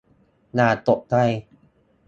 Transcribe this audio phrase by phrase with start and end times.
[0.55, 1.15] อย่าตกใจ